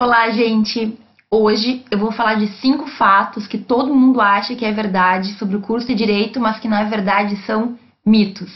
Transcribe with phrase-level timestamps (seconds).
[0.00, 0.96] Olá, gente!
[1.28, 5.56] Hoje eu vou falar de cinco fatos que todo mundo acha que é verdade sobre
[5.56, 7.76] o curso de Direito, mas que na verdade são
[8.06, 8.48] mitos.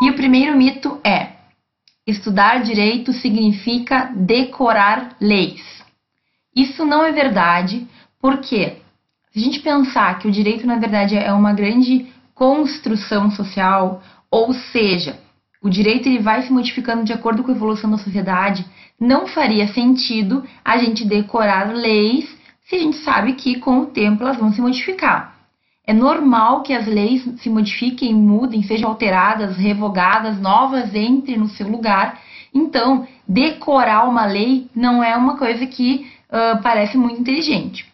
[0.00, 1.32] E o primeiro mito é:
[2.06, 5.60] estudar direito significa decorar leis.
[6.54, 7.84] Isso não é verdade,
[8.20, 8.80] porque
[9.32, 14.00] se a gente pensar que o direito na verdade é uma grande construção social,
[14.32, 15.20] ou seja,
[15.62, 18.64] o direito ele vai se modificando de acordo com a evolução da sociedade.
[18.98, 22.24] Não faria sentido a gente decorar leis
[22.64, 25.36] se a gente sabe que com o tempo elas vão se modificar.
[25.86, 31.68] É normal que as leis se modifiquem, mudem, sejam alteradas, revogadas, novas entrem no seu
[31.68, 32.18] lugar.
[32.54, 37.84] Então, decorar uma lei não é uma coisa que uh, parece muito inteligente.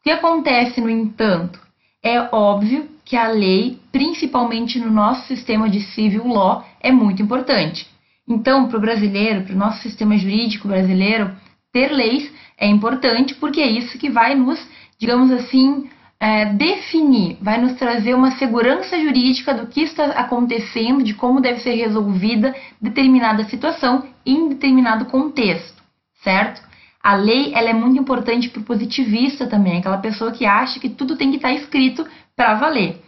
[0.00, 1.60] O que acontece, no entanto,
[2.02, 7.86] é óbvio que a lei, principalmente no nosso sistema de civil law, é muito importante.
[8.26, 11.30] Então, para o brasileiro, para o nosso sistema jurídico brasileiro,
[11.72, 14.64] ter leis é importante porque é isso que vai nos,
[14.98, 21.12] digamos assim, é, definir, vai nos trazer uma segurança jurídica do que está acontecendo, de
[21.12, 25.82] como deve ser resolvida determinada situação em determinado contexto,
[26.22, 26.62] certo?
[27.02, 30.88] A lei ela é muito importante para o positivista também, aquela pessoa que acha que
[30.88, 33.02] tudo tem que estar escrito para valer.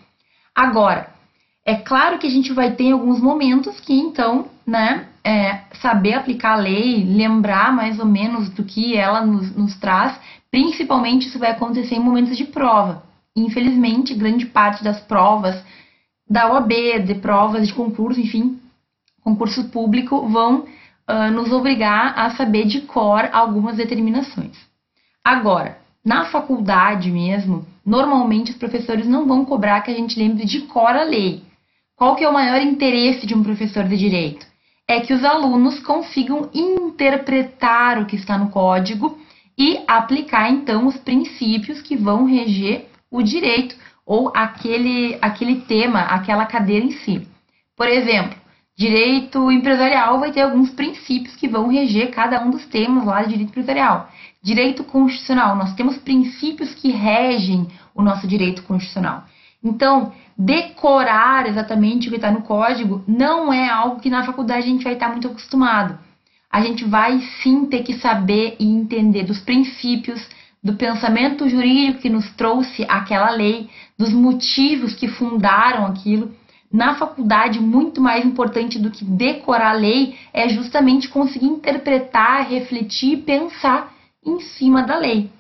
[0.55, 1.15] Agora,
[1.65, 6.53] é claro que a gente vai ter alguns momentos que, então, né, é, saber aplicar
[6.53, 10.19] a lei, lembrar mais ou menos do que ela nos, nos traz,
[10.51, 13.03] principalmente isso vai acontecer em momentos de prova.
[13.35, 15.61] Infelizmente, grande parte das provas
[16.29, 16.73] da OAB,
[17.05, 18.61] de provas de concurso, enfim,
[19.23, 24.57] concurso público, vão uh, nos obrigar a saber de cor algumas determinações.
[25.25, 30.61] Agora, na faculdade mesmo, normalmente os professores não vão cobrar que a gente lembre de
[30.61, 31.43] cor a lei.
[31.97, 34.47] Qual que é o maior interesse de um professor de direito?
[34.87, 39.19] É que os alunos consigam interpretar o que está no código
[39.59, 43.75] e aplicar então os princípios que vão reger o direito
[44.07, 47.27] ou aquele, aquele tema, aquela cadeira em si.
[47.77, 48.39] Por exemplo,
[48.77, 53.31] direito empresarial vai ter alguns princípios que vão reger cada um dos temas lá de
[53.31, 54.09] direito empresarial.
[54.47, 59.25] Direito constitucional, nós temos princípios que regem o nosso direito constitucional.
[59.61, 64.71] Então, decorar exatamente o que está no código não é algo que na faculdade a
[64.71, 65.99] gente vai estar muito acostumado.
[66.49, 70.25] A gente vai sim ter que saber e entender dos princípios,
[70.63, 73.69] do pensamento jurídico que nos trouxe aquela lei,
[73.99, 76.31] dos motivos que fundaram aquilo.
[76.73, 83.15] Na faculdade, muito mais importante do que decorar a lei é justamente conseguir interpretar, refletir
[83.15, 83.96] e pensar
[84.27, 85.31] em cima da lei.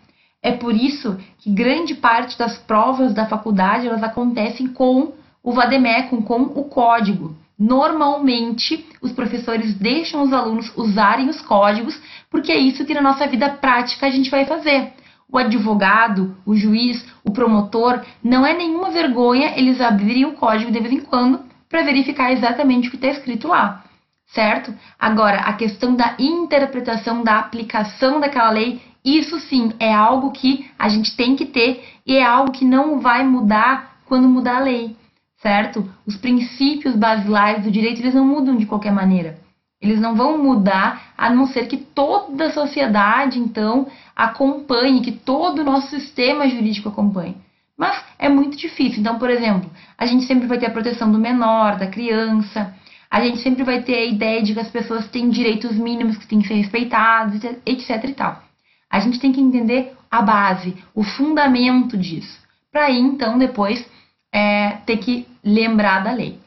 [0.42, 6.22] É por isso que grande parte das provas da faculdade elas acontecem com o vademecum,
[6.22, 7.34] com o código.
[7.58, 13.26] Normalmente, os professores deixam os alunos usarem os códigos, porque é isso que na nossa
[13.26, 14.92] vida prática a gente vai fazer.
[15.28, 20.78] O advogado, o juiz, o promotor, não é nenhuma vergonha eles abrirem o código de
[20.78, 23.85] vez em quando para verificar exatamente o que está escrito lá
[24.26, 24.74] certo?
[24.98, 30.88] Agora, a questão da interpretação, da aplicação daquela lei, isso sim é algo que a
[30.88, 34.96] gente tem que ter e é algo que não vai mudar quando mudar a lei,
[35.38, 35.88] certo?
[36.06, 39.38] Os princípios basilares do direito, eles não mudam de qualquer maneira.
[39.80, 45.60] Eles não vão mudar a não ser que toda a sociedade, então, acompanhe, que todo
[45.60, 47.36] o nosso sistema jurídico acompanhe.
[47.76, 49.00] Mas é muito difícil.
[49.00, 52.74] Então, por exemplo, a gente sempre vai ter a proteção do menor, da criança,
[53.10, 56.26] a gente sempre vai ter a ideia de que as pessoas têm direitos mínimos que
[56.26, 58.42] têm que ser respeitados, etc e tal.
[58.90, 62.38] A gente tem que entender a base, o fundamento disso,
[62.70, 63.84] para aí então depois
[64.32, 66.38] é, ter que lembrar da lei.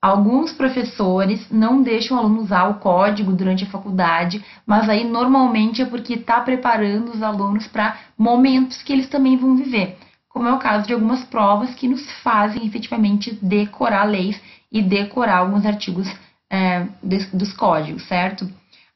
[0.00, 5.82] Alguns professores não deixam o aluno usar o código durante a faculdade, mas aí normalmente
[5.82, 9.98] é porque está preparando os alunos para momentos que eles também vão viver,
[10.28, 14.40] como é o caso de algumas provas que nos fazem efetivamente decorar leis
[14.70, 16.08] e decorar alguns artigos
[16.50, 18.48] é, dos códigos, certo?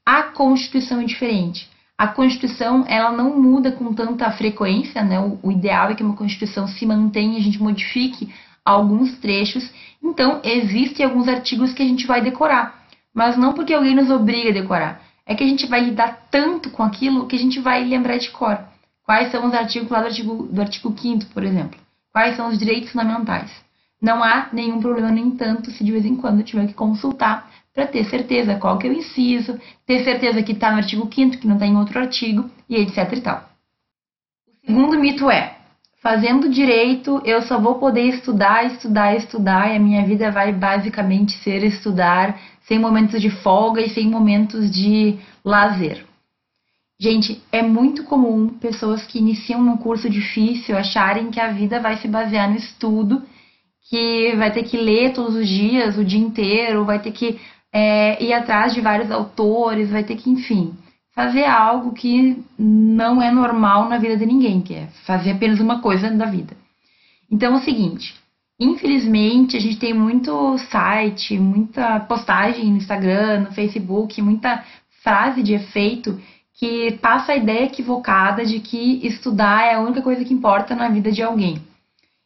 [0.04, 1.68] A Constituição é diferente.
[1.96, 5.20] A Constituição ela não muda com tanta frequência, né?
[5.20, 8.32] O, o ideal é que uma Constituição se mantenha, a gente modifique
[8.64, 9.70] alguns trechos.
[10.02, 14.50] Então, existem alguns artigos que a gente vai decorar, mas não porque alguém nos obriga
[14.50, 15.02] a decorar.
[15.26, 18.30] É que a gente vai lidar tanto com aquilo que a gente vai lembrar de
[18.30, 18.58] cor.
[19.04, 21.78] Quais são os artigos lá do artigo, do artigo 5 por exemplo?
[22.12, 23.50] Quais são os direitos fundamentais?
[24.00, 27.86] Não há nenhum problema, no entanto, se de vez em quando tiver que consultar para
[27.86, 31.46] ter certeza qual que é o inciso, ter certeza que está no artigo 5 que
[31.46, 33.48] não está em outro artigo, e etc e tal.
[34.62, 35.56] O segundo mito é,
[36.02, 41.32] fazendo direito, eu só vou poder estudar, estudar, estudar, e a minha vida vai basicamente
[41.38, 46.04] ser estudar, sem momentos de folga e sem momentos de lazer.
[46.98, 51.96] Gente, é muito comum pessoas que iniciam num curso difícil acharem que a vida vai
[51.96, 53.22] se basear no estudo,
[53.90, 57.40] que vai ter que ler todos os dias, o dia inteiro, vai ter que
[57.72, 60.74] é, ir atrás de vários autores, vai ter que, enfim,
[61.12, 65.80] fazer algo que não é normal na vida de ninguém, que é fazer apenas uma
[65.80, 66.56] coisa da vida.
[67.28, 68.14] Então é o seguinte,
[68.60, 74.64] infelizmente a gente tem muito site, muita postagem no Instagram, no Facebook, muita
[75.02, 76.20] frase de efeito
[76.54, 80.88] que passa a ideia equivocada de que estudar é a única coisa que importa na
[80.88, 81.60] vida de alguém.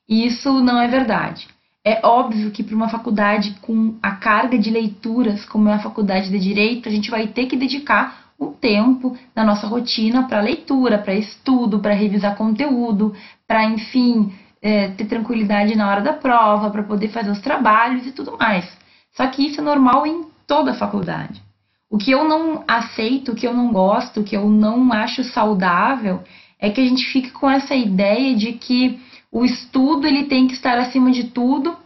[0.06, 1.53] Isso não é verdade.
[1.86, 6.30] É óbvio que para uma faculdade com a carga de leituras, como é a faculdade
[6.30, 10.96] de direito, a gente vai ter que dedicar um tempo na nossa rotina para leitura,
[10.96, 13.14] para estudo, para revisar conteúdo,
[13.46, 14.32] para, enfim,
[14.62, 18.66] é, ter tranquilidade na hora da prova, para poder fazer os trabalhos e tudo mais.
[19.12, 21.42] Só que isso é normal em toda a faculdade.
[21.90, 25.22] O que eu não aceito, o que eu não gosto, o que eu não acho
[25.22, 26.22] saudável
[26.58, 28.98] é que a gente fique com essa ideia de que
[29.34, 31.76] o estudo ele tem que estar acima de tudo,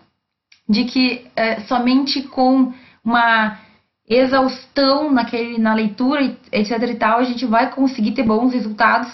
[0.69, 3.59] de que é, somente com uma
[4.07, 9.11] exaustão naquele, na leitura, etc e tal, a gente vai conseguir ter bons resultados.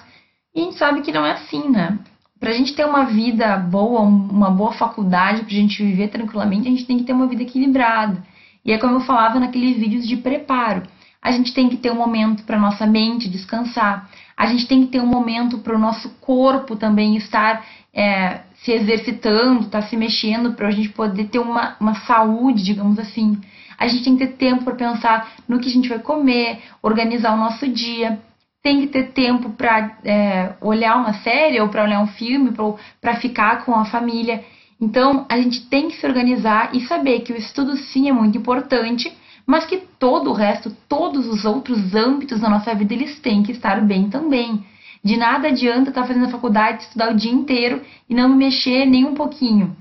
[0.53, 1.97] E a gente sabe que não é assim, né?
[2.41, 6.67] Para a gente ter uma vida boa, uma boa faculdade, para a gente viver tranquilamente,
[6.67, 8.21] a gente tem que ter uma vida equilibrada.
[8.65, 10.83] E é como eu falava naqueles vídeos de preparo.
[11.23, 14.11] A gente tem que ter um momento para nossa mente descansar.
[14.37, 18.73] A gente tem que ter um momento para o nosso corpo também estar é, se
[18.73, 23.39] exercitando, estar tá se mexendo, para a gente poder ter uma, uma saúde, digamos assim.
[23.79, 27.35] A gente tem que ter tempo para pensar no que a gente vai comer, organizar
[27.35, 28.19] o nosso dia.
[28.63, 32.53] Tem que ter tempo para é, olhar uma série ou para olhar um filme,
[33.01, 34.43] para ficar com a família.
[34.81, 38.39] Então, a gente tem que se organizar e saber que o estudo sim é muito
[38.39, 39.13] importante,
[39.47, 43.53] mas que todo o resto, todos os outros âmbitos da nossa vida, eles têm que
[43.53, 44.65] estar bem também.
[45.03, 48.87] De nada adianta estar fazendo a faculdade, estudar o dia inteiro e não me mexer
[48.87, 49.77] nem um pouquinho.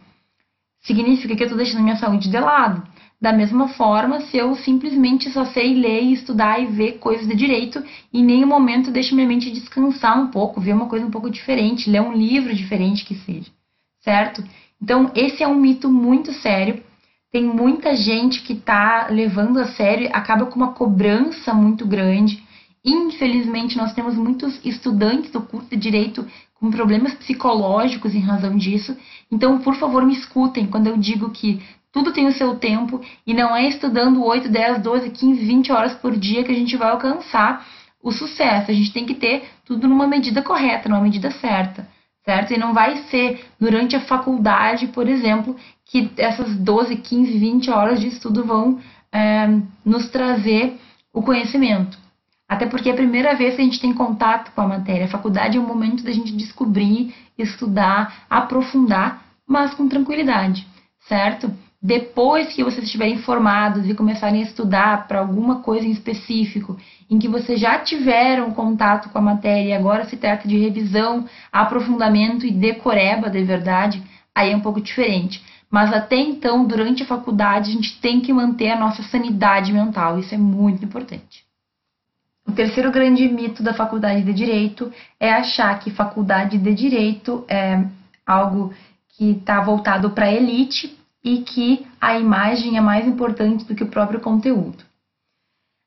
[0.81, 2.85] Significa que eu estou deixando minha saúde de lado.
[3.21, 7.81] Da mesma forma, se eu simplesmente só sei ler, estudar e ver coisas de direito,
[8.13, 11.89] em nenhum momento deixo minha mente descansar um pouco, ver uma coisa um pouco diferente,
[11.89, 13.49] ler um livro diferente que seja,
[14.01, 14.43] certo?
[14.81, 16.83] Então, esse é um mito muito sério.
[17.33, 22.43] Tem muita gente que está levando a sério, acaba com uma cobrança muito grande.
[22.85, 28.95] Infelizmente, nós temos muitos estudantes do curso de direito com problemas psicológicos em razão disso.
[29.31, 31.59] Então, por favor, me escutem quando eu digo que
[31.91, 35.93] tudo tem o seu tempo e não é estudando 8, 10, 12, 15, 20 horas
[35.95, 37.65] por dia que a gente vai alcançar
[37.99, 38.69] o sucesso.
[38.69, 41.87] A gente tem que ter tudo numa medida correta, numa medida certa,
[42.25, 42.53] certo?
[42.53, 45.55] E não vai ser durante a faculdade, por exemplo,
[45.85, 48.79] que essas 12, 15, 20 horas de estudo vão
[49.11, 49.47] é,
[49.85, 50.77] nos trazer
[51.13, 51.97] o conhecimento.
[52.47, 55.05] Até porque é a primeira vez que a gente tem contato com a matéria.
[55.05, 60.67] A faculdade é o momento da gente descobrir, estudar, aprofundar, mas com tranquilidade,
[61.07, 61.51] certo?
[61.85, 66.77] Depois que vocês estiverem formados e começarem a estudar para alguma coisa em específico,
[67.09, 71.25] em que vocês já tiveram contato com a matéria e agora se trata de revisão,
[71.51, 74.01] aprofundamento e decoreba de verdade,
[74.33, 75.43] aí é um pouco diferente.
[75.69, 80.17] Mas até então, durante a faculdade, a gente tem que manter a nossa sanidade mental,
[80.17, 81.43] isso é muito importante.
[82.47, 87.83] O terceiro grande mito da faculdade de direito é achar que faculdade de direito é
[88.25, 88.73] algo
[89.17, 93.83] que está voltado para a elite e que a imagem é mais importante do que
[93.83, 94.83] o próprio conteúdo.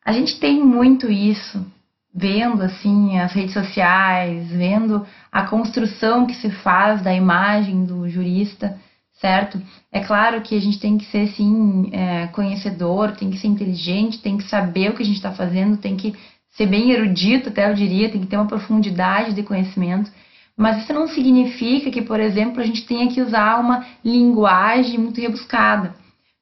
[0.05, 1.67] A gente tem muito isso,
[2.15, 8.79] vendo assim as redes sociais, vendo a construção que se faz da imagem do jurista,
[9.21, 9.61] certo?
[9.93, 14.23] É claro que a gente tem que ser sim é, conhecedor, tem que ser inteligente,
[14.23, 16.15] tem que saber o que a gente está fazendo, tem que
[16.51, 20.11] ser bem erudito, até eu diria, tem que ter uma profundidade de conhecimento.
[20.57, 25.21] Mas isso não significa que, por exemplo, a gente tenha que usar uma linguagem muito
[25.21, 25.95] rebuscada,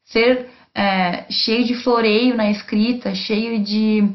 [0.04, 4.08] ser é, cheio de floreio na escrita, cheio de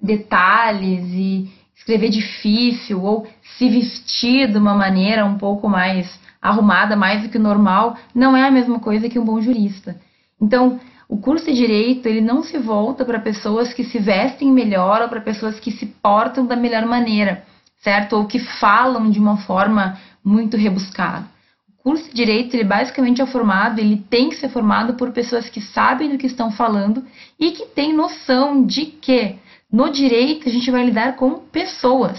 [0.00, 7.22] detalhes e escrever difícil ou se vestir de uma maneira um pouco mais arrumada, mais
[7.22, 9.96] do que normal, não é a mesma coisa que um bom jurista.
[10.40, 15.00] Então, o curso de direito ele não se volta para pessoas que se vestem melhor
[15.00, 17.44] ou para pessoas que se portam da melhor maneira
[17.86, 18.14] certo?
[18.14, 21.24] Ou que falam de uma forma muito rebuscada.
[21.68, 25.48] O curso de direito, ele basicamente é formado, ele tem que ser formado por pessoas
[25.48, 27.04] que sabem do que estão falando
[27.38, 29.36] e que têm noção de que
[29.72, 32.18] no direito a gente vai lidar com pessoas.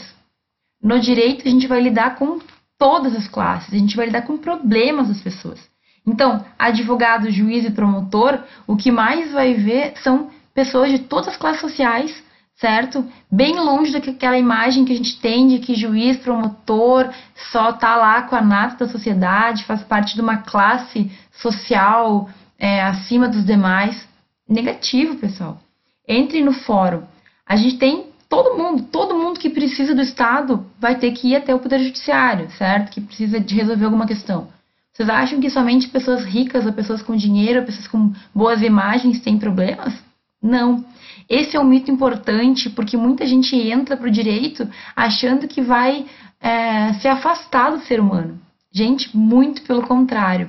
[0.81, 2.39] No direito a gente vai lidar com
[2.77, 5.59] todas as classes, a gente vai lidar com problemas das pessoas.
[6.05, 11.35] Então, advogado, juiz e promotor, o que mais vai ver são pessoas de todas as
[11.35, 12.23] classes sociais,
[12.59, 13.05] certo?
[13.31, 17.09] Bem longe daquela imagem que a gente tem de que juiz, promotor
[17.51, 22.81] só tá lá com a nata da sociedade, faz parte de uma classe social é,
[22.81, 24.07] acima dos demais.
[24.49, 25.59] Negativo, pessoal.
[26.07, 27.03] Entre no fórum.
[27.45, 31.35] A gente tem todo mundo, todo mundo que precisa do Estado vai ter que ir
[31.35, 32.91] até o Poder Judiciário, certo?
[32.91, 34.47] Que precisa de resolver alguma questão.
[34.93, 39.19] Vocês acham que somente pessoas ricas, ou pessoas com dinheiro, ou pessoas com boas imagens
[39.19, 39.93] têm problemas?
[40.41, 40.85] Não.
[41.29, 46.05] Esse é um mito importante porque muita gente entra para o direito achando que vai
[46.39, 48.39] é, se afastar do ser humano.
[48.71, 50.47] Gente, muito pelo contrário.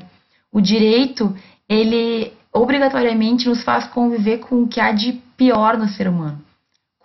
[0.53, 1.35] O direito,
[1.69, 6.49] ele obrigatoriamente nos faz conviver com o que há de pior no ser humano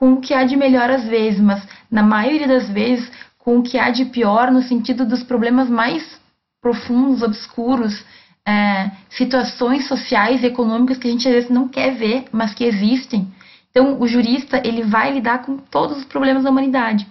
[0.04, 3.64] com o que há de melhor às vezes, mas na maioria das vezes com o
[3.64, 6.20] que há de pior no sentido dos problemas mais
[6.62, 8.04] profundos, obscuros,
[8.48, 12.64] é, situações sociais e econômicas que a gente às vezes não quer ver, mas que
[12.64, 13.28] existem.
[13.70, 17.08] Então, o jurista ele vai lidar com todos os problemas da humanidade.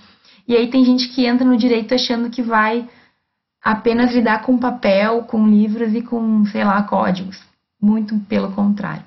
[0.46, 2.88] E aí tem gente que entra no direito achando que vai
[3.62, 7.40] apenas lidar com papel, com livros e com, sei lá, códigos.
[7.80, 9.04] Muito pelo contrário.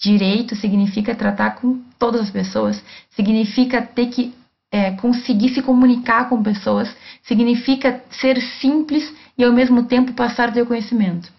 [0.00, 4.34] Direito significa tratar com todas as pessoas, significa ter que
[4.70, 10.66] é, conseguir se comunicar com pessoas, significa ser simples e ao mesmo tempo passar teu
[10.66, 11.32] conhecimento.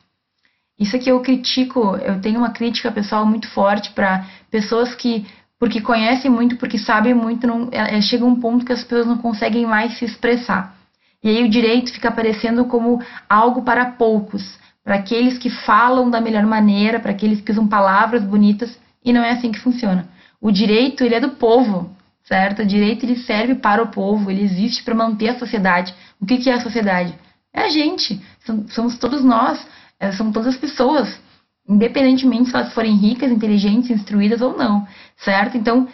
[0.79, 5.25] Isso aqui eu critico, eu tenho uma crítica pessoal muito forte para pessoas que,
[5.59, 9.05] porque conhecem muito, porque sabem muito, não, é, é, chega um ponto que as pessoas
[9.05, 10.77] não conseguem mais se expressar.
[11.21, 16.21] E aí o direito fica aparecendo como algo para poucos, para aqueles que falam da
[16.21, 20.07] melhor maneira, para aqueles que usam palavras bonitas, e não é assim que funciona.
[20.39, 21.93] O direito, ele é do povo,
[22.24, 22.62] certo?
[22.62, 25.93] O direito, ele serve para o povo, ele existe para manter a sociedade.
[26.21, 27.13] O que, que é a sociedade?
[27.53, 28.21] É a gente,
[28.69, 29.59] somos todos nós,
[30.00, 31.20] é, são todas as pessoas,
[31.68, 34.88] independentemente se elas forem ricas, inteligentes, instruídas ou não,
[35.18, 35.58] certo?
[35.58, 35.88] Então,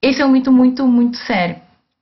[0.00, 1.56] esse é um mito muito, muito sério.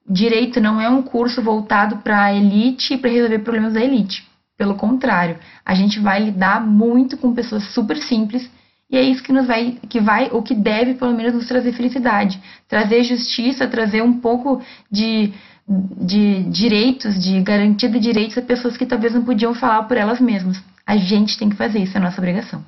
[0.08, 4.26] Direito não é um curso voltado para a elite e para resolver problemas da elite.
[4.56, 8.50] Pelo contrário, a gente vai lidar muito com pessoas super simples
[8.90, 11.72] e é isso que nos vai, que vai, ou que deve pelo menos nos trazer
[11.72, 15.32] felicidade, trazer justiça, trazer um pouco de,
[15.68, 20.20] de direitos, de garantia de direitos a pessoas que talvez não podiam falar por elas
[20.20, 20.60] mesmas.
[20.86, 22.64] A gente tem que fazer isso, é nossa obrigação.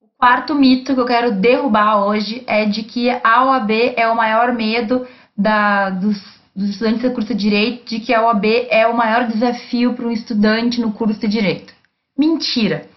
[0.00, 4.16] O quarto mito que eu quero derrubar hoje é de que a OAB é o
[4.16, 5.06] maior medo
[5.36, 9.28] da, dos dos estudantes do curso de Direito de que a OAB é o maior
[9.28, 11.72] desafio para um estudante no curso de Direito.
[12.18, 12.88] Mentira!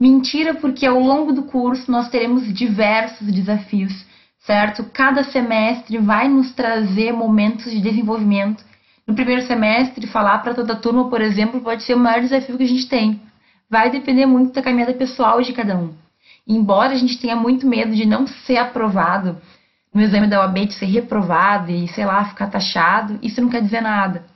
[0.00, 3.92] Mentira, porque ao longo do curso nós teremos diversos desafios,
[4.38, 4.84] certo?
[4.94, 8.64] Cada semestre vai nos trazer momentos de desenvolvimento.
[9.06, 12.56] No primeiro semestre, falar para toda a turma, por exemplo, pode ser o maior desafio
[12.56, 13.20] que a gente tem.
[13.72, 15.94] Vai depender muito da caminhada pessoal de cada um.
[16.46, 19.40] embora a gente tenha muito medo de não ser aprovado,
[19.94, 23.62] no exame da OAB de ser reprovado e, sei lá, ficar taxado, isso não quer
[23.62, 24.26] dizer nada.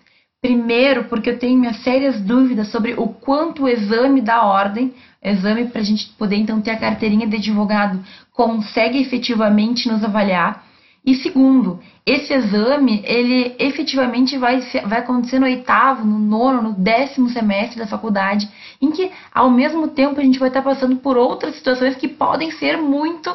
[0.41, 5.67] Primeiro, porque eu tenho minhas sérias dúvidas sobre o quanto o exame da ordem, exame
[5.67, 8.03] para a gente poder então ter a carteirinha de advogado,
[8.33, 10.65] consegue efetivamente nos avaliar.
[11.07, 17.29] E segundo, esse exame, ele efetivamente vai, vai acontecer no oitavo, no nono, no décimo
[17.29, 18.49] semestre da faculdade,
[18.83, 22.51] em que ao mesmo tempo a gente vai estar passando por outras situações que podem
[22.51, 23.31] ser muito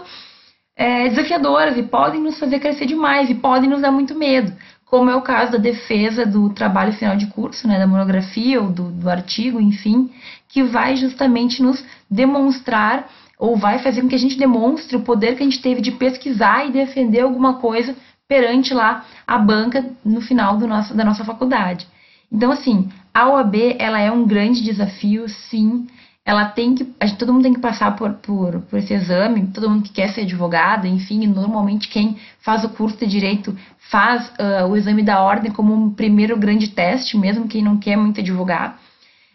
[0.75, 4.51] é, desafiadoras e podem nos fazer crescer demais e podem nos dar muito medo,
[4.86, 8.70] como é o caso da defesa do trabalho final de curso, né, da monografia ou
[8.70, 10.12] do, do artigo, enfim,
[10.50, 13.08] que vai justamente nos demonstrar
[13.42, 15.92] ou vai fazer com que a gente demonstre o poder que a gente teve de
[15.94, 17.96] pesquisar e defender alguma coisa
[18.28, 21.88] perante lá a banca no final do nosso, da nossa faculdade.
[22.32, 25.88] Então, assim, a OAB ela é um grande desafio, sim
[26.24, 26.84] ela tem que.
[26.84, 30.10] Gente, todo mundo tem que passar por, por, por esse exame, todo mundo que quer
[30.10, 33.58] ser advogado, enfim, normalmente quem faz o curso de direito
[33.90, 37.98] faz uh, o exame da ordem como um primeiro grande teste, mesmo quem não quer
[37.98, 38.80] muito advogar.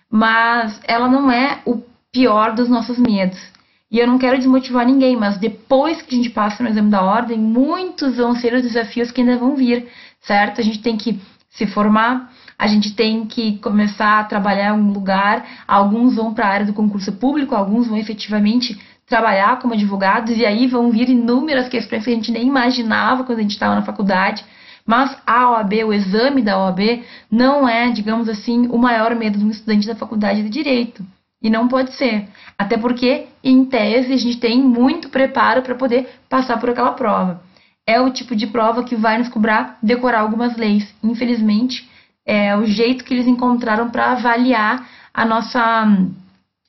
[0.09, 1.83] Mas ela não é o
[2.13, 3.56] pior dos nossos medos.
[3.91, 7.03] E eu não quero desmotivar ninguém, mas depois que a gente passa no exame da
[7.03, 9.87] ordem, muitos vão ser os desafios que ainda vão vir,
[10.21, 10.61] certo?
[10.61, 14.93] A gente tem que se formar, a gente tem que começar a trabalhar em um
[14.93, 15.47] lugar.
[15.69, 18.77] Alguns vão para a área do concurso público, alguns vão efetivamente
[19.07, 23.39] trabalhar como advogados, e aí vão vir inúmeras questões que a gente nem imaginava quando
[23.39, 24.45] a gente estava na faculdade.
[24.85, 29.45] Mas a OAB, o exame da OAB, não é, digamos assim, o maior medo de
[29.45, 31.05] um estudante da faculdade de Direito.
[31.47, 32.27] E não pode ser.
[32.59, 37.41] Até porque, em tese, a gente tem muito preparo para poder passar por aquela prova.
[37.87, 40.93] É o tipo de prova que vai nos cobrar decorar algumas leis.
[41.05, 41.89] Infelizmente,
[42.27, 45.87] é o jeito que eles encontraram para avaliar a nossa,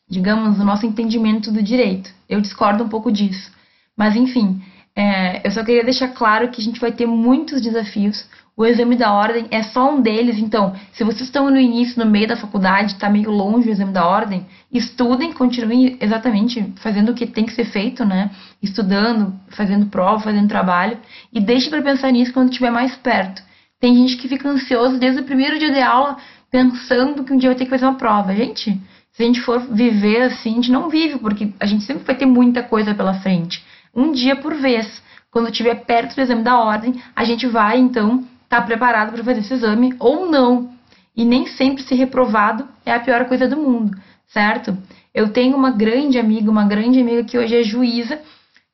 [0.07, 2.11] digamos, o nosso entendimento do direito.
[2.29, 3.51] Eu discordo um pouco disso.
[3.97, 4.61] Mas, enfim,
[4.95, 8.29] é, eu só queria deixar claro que a gente vai ter muitos desafios.
[8.57, 12.09] O exame da ordem é só um deles, então, se vocês estão no início, no
[12.09, 17.13] meio da faculdade, está meio longe o exame da ordem, estudem, continuem exatamente fazendo o
[17.13, 18.31] que tem que ser feito, né?
[18.59, 20.97] Estudando, fazendo prova, fazendo trabalho,
[21.31, 23.43] e deixe para pensar nisso quando estiver mais perto.
[23.79, 26.17] Tem gente que fica ansioso desde o primeiro dia de aula,
[26.49, 28.35] pensando que um dia vai ter que fazer uma prova.
[28.35, 32.03] Gente, se a gente for viver assim, a gente não vive, porque a gente sempre
[32.03, 33.63] vai ter muita coisa pela frente.
[33.95, 35.05] Um dia por vez.
[35.29, 39.23] Quando estiver perto do exame da ordem, a gente vai, então, estar tá preparado para
[39.23, 40.71] fazer esse exame ou não.
[41.15, 44.77] E nem sempre ser reprovado é a pior coisa do mundo, certo?
[45.13, 48.19] Eu tenho uma grande amiga, uma grande amiga que hoje é juíza,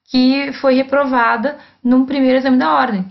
[0.10, 3.06] que foi reprovada num primeiro exame da ordem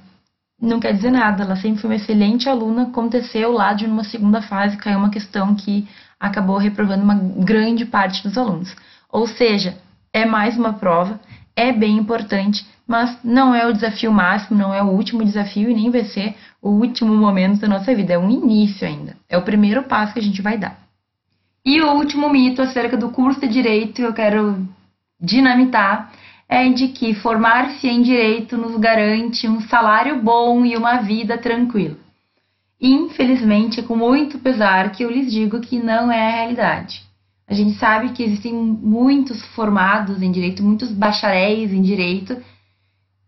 [0.63, 1.43] não quer dizer nada.
[1.43, 2.85] Ela sempre foi uma excelente aluna.
[2.85, 5.89] Aconteceu lá de uma segunda fase, caiu uma questão que
[6.19, 8.75] acabou reprovando uma grande parte dos alunos.
[9.11, 9.77] Ou seja,
[10.13, 11.21] é mais uma prova,
[11.57, 15.75] é bem importante, mas não é o desafio máximo, não é o último desafio e
[15.75, 18.13] nem vai ser o último momento da nossa vida.
[18.13, 19.17] É um início ainda.
[19.29, 20.81] É o primeiro passo que a gente vai dar.
[21.65, 24.67] E o último mito acerca do curso de direito que eu quero
[25.21, 26.13] dinamitar
[26.49, 31.97] é de que formar-se em direito nos garante um salário bom e uma vida tranquila.
[32.81, 37.03] Infelizmente, é com muito pesar que eu lhes digo que não é a realidade.
[37.47, 42.37] A gente sabe que existem muitos formados em direito, muitos bacharéis em direito,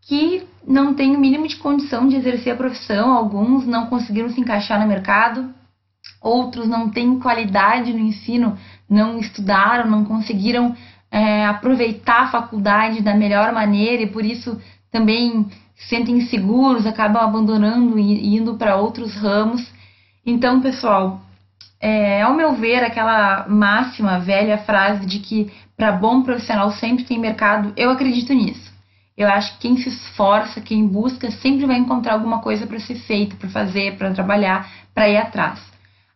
[0.02, 4.40] que não têm o mínimo de condição de exercer a profissão, alguns não conseguiram se
[4.40, 5.52] encaixar no mercado,
[6.21, 8.56] outros não têm qualidade no ensino,
[8.88, 10.75] não estudaram, não conseguiram
[11.11, 17.23] é, aproveitar a faculdade da melhor maneira e por isso também se sentem inseguros, acabam
[17.23, 19.73] abandonando e indo para outros ramos.
[20.25, 21.21] Então, pessoal,
[21.80, 27.18] é, ao meu ver, aquela máxima, velha frase de que para bom profissional sempre tem
[27.18, 28.63] mercado, eu acredito nisso.
[29.16, 32.97] Eu acho que quem se esforça, quem busca, sempre vai encontrar alguma coisa para ser
[32.97, 35.60] feito, para fazer, para trabalhar, para ir atrás.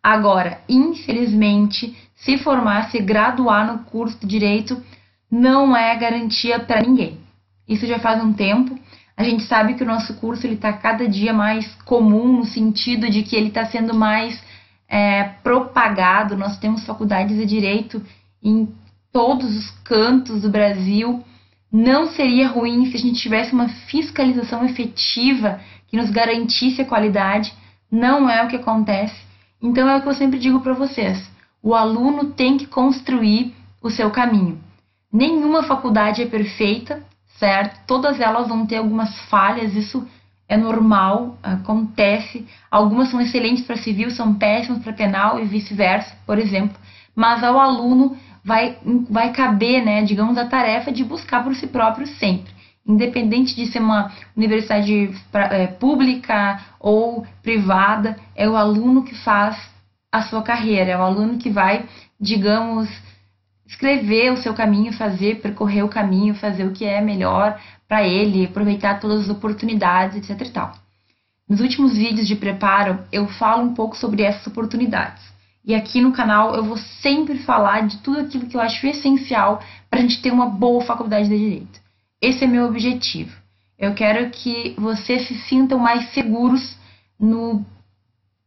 [0.02, 4.82] Agora, infelizmente, se formar, se graduar no curso de direito
[5.30, 7.20] não é garantia para ninguém.
[7.68, 8.78] Isso já faz um tempo.
[9.16, 13.10] A gente sabe que o nosso curso ele está cada dia mais comum no sentido
[13.10, 14.42] de que ele está sendo mais
[14.88, 16.36] é, propagado.
[16.36, 18.02] Nós temos faculdades de direito
[18.42, 18.68] em
[19.12, 21.22] todos os cantos do Brasil.
[21.70, 27.52] Não seria ruim se a gente tivesse uma fiscalização efetiva que nos garantisse a qualidade.
[27.90, 29.16] Não é o que acontece.
[29.60, 31.28] Então é o que eu sempre digo para vocês
[31.62, 34.58] o aluno tem que construir o seu caminho.
[35.12, 37.02] Nenhuma faculdade é perfeita,
[37.38, 37.80] certo?
[37.86, 40.06] Todas elas vão ter algumas falhas, isso
[40.48, 42.46] é normal, acontece.
[42.70, 46.76] Algumas são excelentes para civil, são péssimas para penal e vice-versa, por exemplo.
[47.14, 52.06] Mas ao aluno vai, vai caber, né, digamos, a tarefa de buscar por si próprio
[52.06, 52.52] sempre.
[52.86, 59.56] Independente de ser uma universidade é, pública ou privada, é o aluno que faz
[60.10, 61.84] a sua carreira, é o aluno que vai,
[62.18, 62.88] digamos,
[63.66, 68.46] escrever o seu caminho, fazer, percorrer o caminho, fazer o que é melhor para ele,
[68.46, 70.72] aproveitar todas as oportunidades, etc tal.
[71.48, 75.22] Nos últimos vídeos de preparo, eu falo um pouco sobre essas oportunidades.
[75.68, 79.62] E aqui no canal eu vou sempre falar de tudo aquilo que eu acho essencial
[79.90, 81.78] para a gente ter uma boa faculdade de Direito.
[82.22, 83.36] Esse é meu objetivo.
[83.78, 86.74] Eu quero que vocês se sintam mais seguros
[87.20, 87.66] no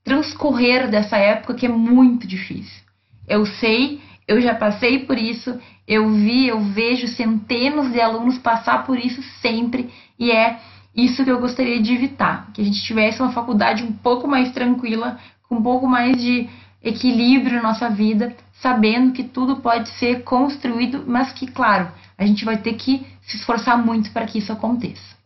[0.04, 2.82] transcorrer dessa época que é muito difícil.
[3.28, 8.84] Eu sei, eu já passei por isso, eu vi, eu vejo centenas de alunos passar
[8.84, 10.60] por isso sempre e é
[10.96, 14.52] isso que eu gostaria de evitar, que a gente tivesse uma faculdade um pouco mais
[14.52, 16.50] tranquila, com um pouco mais de
[16.84, 22.46] equilíbrio na nossa vida, sabendo que tudo pode ser construído, mas que, claro, a gente
[22.46, 25.22] vai ter que se esforçar muito para que isso aconteça.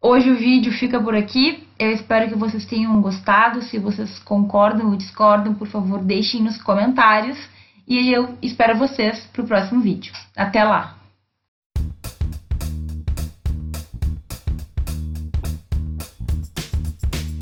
[0.00, 1.66] Hoje o vídeo fica por aqui.
[1.78, 3.62] Eu espero que vocês tenham gostado.
[3.62, 7.38] Se vocês concordam ou discordam, por favor, deixem nos comentários.
[7.86, 10.12] E eu espero vocês para o próximo vídeo.
[10.36, 11.01] Até lá!